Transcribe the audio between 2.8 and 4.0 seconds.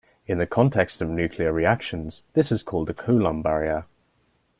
a Coulomb barrier.